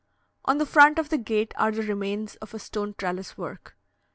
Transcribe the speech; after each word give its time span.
On 0.45 0.57
the 0.57 0.65
front 0.65 0.97
of 0.97 1.09
the 1.09 1.17
gate 1.19 1.53
are 1.57 1.71
the 1.71 1.83
remains 1.83 2.35
of 2.37 2.55
a 2.55 2.59
stone 2.59 2.95
trellis 2.97 3.37
work. 3.37 3.77